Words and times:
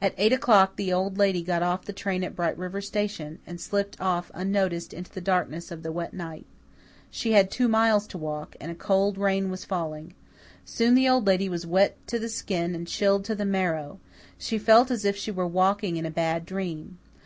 At 0.00 0.14
eight 0.16 0.32
o'clock 0.32 0.76
the 0.76 0.90
Old 0.90 1.18
Lady 1.18 1.42
got 1.42 1.62
off 1.62 1.84
the 1.84 1.92
train 1.92 2.24
at 2.24 2.34
Bright 2.34 2.56
River 2.56 2.80
station, 2.80 3.40
and 3.46 3.60
slipped 3.60 4.00
off 4.00 4.30
unnoticed 4.32 4.94
into 4.94 5.10
the 5.12 5.20
darkness 5.20 5.70
of 5.70 5.82
the 5.82 5.92
wet 5.92 6.14
night. 6.14 6.46
She 7.10 7.32
had 7.32 7.50
two 7.50 7.68
miles 7.68 8.06
to 8.06 8.16
walk, 8.16 8.56
and 8.58 8.70
a 8.70 8.74
cold 8.74 9.18
rain 9.18 9.50
was 9.50 9.66
falling. 9.66 10.14
Soon 10.64 10.94
the 10.94 11.10
Old 11.10 11.26
Lady 11.26 11.50
was 11.50 11.66
wet 11.66 11.98
to 12.06 12.18
the 12.18 12.30
skin 12.30 12.74
and 12.74 12.88
chilled 12.88 13.26
to 13.26 13.34
the 13.34 13.44
marrow. 13.44 14.00
She 14.38 14.56
felt 14.56 14.90
as 14.90 15.04
if 15.04 15.14
she 15.14 15.30
were 15.30 15.46
walking 15.46 15.98
in 15.98 16.06
a 16.06 16.10
bad 16.10 16.46
dream. 16.46 16.96